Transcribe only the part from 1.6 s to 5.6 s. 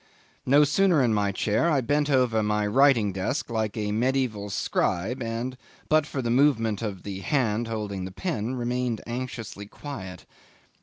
I bent over my writing desk like a medieval scribe, and,